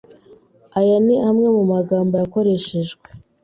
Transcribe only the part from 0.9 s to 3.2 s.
ni amwe mu magambo yakoreshejwe